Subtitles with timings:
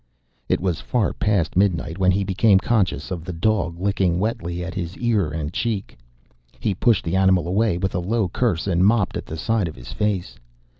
[0.49, 4.73] It was far past midnight when he became conscious of the dog licking wetly at
[4.73, 5.95] his ear and cheek.
[6.59, 9.75] He pushed the animal away with a low curse and mopped at the side of
[9.75, 10.39] his face.